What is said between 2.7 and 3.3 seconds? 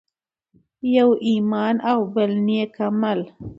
عمل.